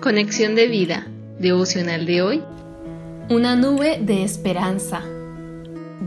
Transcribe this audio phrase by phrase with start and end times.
[0.00, 1.06] Conexión de vida,
[1.38, 2.42] devocional de hoy.
[3.28, 5.02] Una nube de esperanza.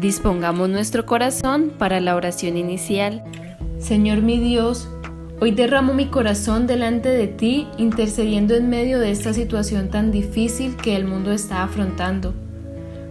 [0.02, 3.24] Dispongamos nuestro corazón para la oración inicial.
[3.78, 4.90] Señor mi Dios,
[5.40, 10.76] hoy derramo mi corazón delante de ti, intercediendo en medio de esta situación tan difícil
[10.76, 12.34] que el mundo está afrontando.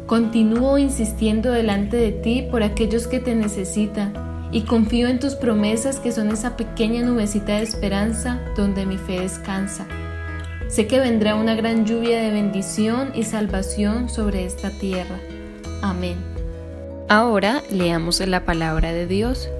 [0.06, 4.14] Continúo insistiendo delante de ti por aquellos que te necesitan
[4.50, 9.20] y confío en tus promesas que son esa pequeña nubecita de esperanza donde mi fe
[9.20, 9.86] descansa.
[10.72, 15.20] Sé que vendrá una gran lluvia de bendición y salvación sobre esta tierra.
[15.82, 16.16] Amén.
[17.10, 19.50] Ahora leamos la palabra de Dios.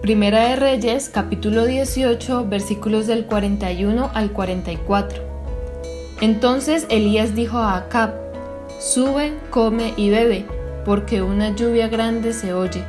[0.00, 5.22] Primera de Reyes, capítulo 18, versículos del 41 al 44.
[6.22, 8.14] Entonces Elías dijo a Acab,
[8.80, 10.46] Sube, come y bebe,
[10.86, 12.82] porque una lluvia grande se oye.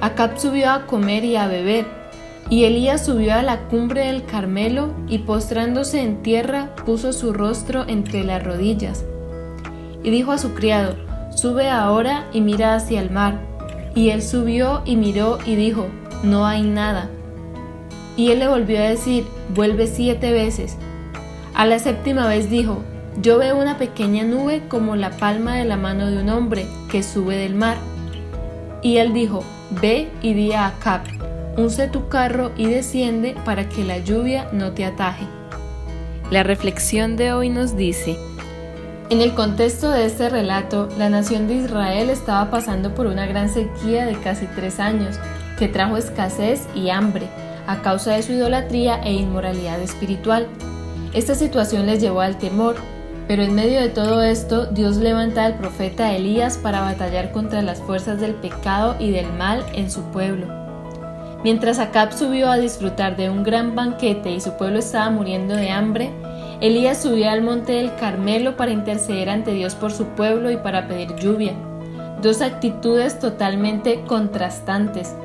[0.00, 1.84] Acab subió a comer y a beber,
[2.50, 7.84] y Elías subió a la cumbre del Carmelo y postrándose en tierra puso su rostro
[7.86, 9.04] entre las rodillas.
[10.02, 10.96] Y dijo a su criado,
[11.34, 13.40] Sube ahora y mira hacia el mar.
[13.94, 15.86] Y él subió y miró y dijo,
[16.24, 17.08] No hay nada.
[18.16, 19.24] Y él le volvió a decir,
[19.54, 20.76] Vuelve siete veces.
[21.54, 22.82] A la séptima vez dijo,
[23.22, 27.04] Yo veo una pequeña nube como la palma de la mano de un hombre que
[27.04, 27.76] sube del mar.
[28.82, 29.44] Y él dijo,
[29.80, 31.02] Ve y di a Acab,
[31.60, 35.26] unce tu carro y desciende para que la lluvia no te ataje.
[36.30, 38.16] La reflexión de hoy nos dice,
[39.10, 43.48] en el contexto de este relato, la nación de Israel estaba pasando por una gran
[43.48, 45.18] sequía de casi tres años,
[45.58, 47.26] que trajo escasez y hambre,
[47.66, 50.46] a causa de su idolatría e inmoralidad espiritual.
[51.12, 52.76] Esta situación les llevó al temor,
[53.26, 57.80] pero en medio de todo esto, Dios levanta al profeta Elías para batallar contra las
[57.80, 60.59] fuerzas del pecado y del mal en su pueblo.
[61.42, 65.70] Mientras Acab subió a disfrutar de un gran banquete y su pueblo estaba muriendo de
[65.70, 66.10] hambre,
[66.60, 70.86] Elías subió al monte del Carmelo para interceder ante Dios por su pueblo y para
[70.86, 71.54] pedir lluvia.
[72.20, 75.16] Dos actitudes totalmente contrastantes.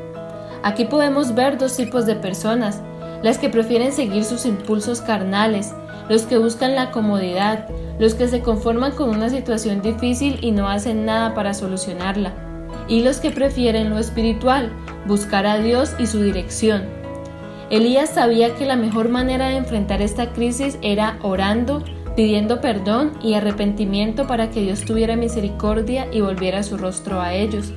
[0.63, 2.81] Aquí podemos ver dos tipos de personas,
[3.21, 5.73] las que prefieren seguir sus impulsos carnales,
[6.07, 7.67] los que buscan la comodidad,
[7.99, 12.31] los que se conforman con una situación difícil y no hacen nada para solucionarla,
[12.87, 14.71] y los que prefieren lo espiritual,
[15.07, 16.83] buscar a Dios y su dirección.
[17.69, 21.83] Elías sabía que la mejor manera de enfrentar esta crisis era orando,
[22.15, 27.73] pidiendo perdón y arrepentimiento para que Dios tuviera misericordia y volviera su rostro a ellos.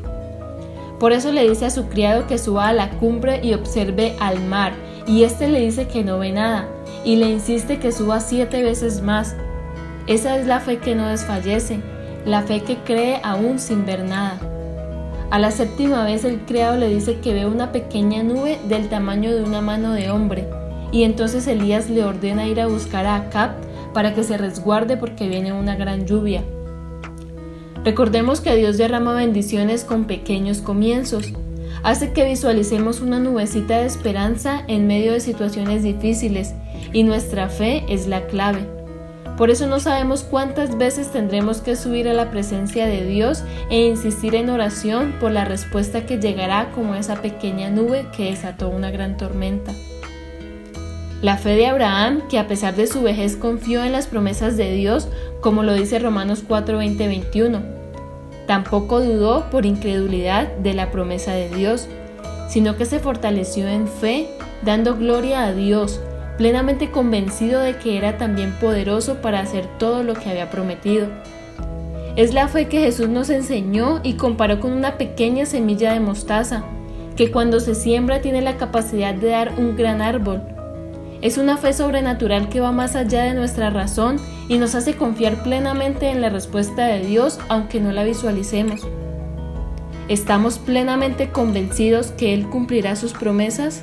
[1.00, 4.40] Por eso le dice a su criado que suba a la cumbre y observe al
[4.44, 4.72] mar,
[5.06, 6.69] y éste le dice que no ve nada,
[7.04, 9.36] y le insiste que suba siete veces más.
[10.06, 11.80] Esa es la fe que no desfallece,
[12.26, 14.38] la fe que cree aún sin ver nada.
[15.31, 19.34] A la séptima vez el criado le dice que ve una pequeña nube del tamaño
[19.34, 20.49] de una mano de hombre,
[20.91, 23.50] y entonces Elías le ordena ir a buscar a Acab
[23.93, 26.43] para que se resguarde porque viene una gran lluvia.
[27.84, 31.33] Recordemos que Dios derrama bendiciones con pequeños comienzos
[31.83, 36.55] hace que visualicemos una nubecita de esperanza en medio de situaciones difíciles
[36.93, 38.78] y nuestra fe es la clave.
[39.38, 43.87] Por eso no sabemos cuántas veces tendremos que subir a la presencia de Dios e
[43.87, 48.91] insistir en oración por la respuesta que llegará como esa pequeña nube que desató una
[48.91, 49.72] gran tormenta.
[51.22, 54.72] La fe de Abraham, que a pesar de su vejez confió en las promesas de
[54.72, 55.09] Dios,
[55.41, 57.62] como lo dice Romanos 4, 21
[58.49, 61.87] Tampoco dudó por incredulidad de la promesa de Dios,
[62.49, 64.28] sino que se fortaleció en fe,
[64.62, 66.00] dando gloria a Dios,
[66.38, 71.09] plenamente convencido de que era también poderoso para hacer todo lo que había prometido.
[72.16, 76.65] Es la fe que Jesús nos enseñó y comparó con una pequeña semilla de mostaza,
[77.16, 80.41] que cuando se siembra tiene la capacidad de dar un gran árbol.
[81.21, 84.19] Es una fe sobrenatural que va más allá de nuestra razón
[84.49, 88.87] y nos hace confiar plenamente en la respuesta de Dios aunque no la visualicemos.
[90.06, 93.82] ¿Estamos plenamente convencidos que Él cumplirá sus promesas?